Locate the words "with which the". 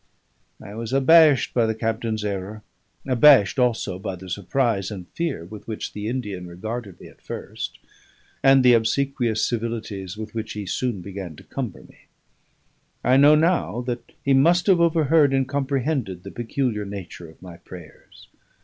5.45-6.07